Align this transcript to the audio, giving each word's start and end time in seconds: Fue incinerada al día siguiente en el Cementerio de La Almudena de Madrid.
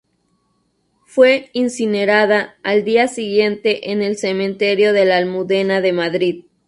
Fue 1.05 1.51
incinerada 1.53 2.55
al 2.63 2.83
día 2.83 3.07
siguiente 3.07 3.91
en 3.91 4.01
el 4.01 4.17
Cementerio 4.17 4.93
de 4.93 5.05
La 5.05 5.17
Almudena 5.17 5.79
de 5.79 5.93
Madrid. 5.93 6.45